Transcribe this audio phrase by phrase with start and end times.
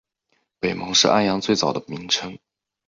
[0.59, 2.35] 北蒙是安阳最早的名称。